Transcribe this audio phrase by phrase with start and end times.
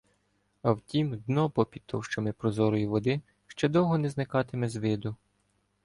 [0.61, 5.15] А втім, дно попід товщами прозорої води ще довго не зникатиме з виду